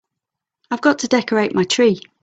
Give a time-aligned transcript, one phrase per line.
[0.71, 2.01] I've got to decorate my tree.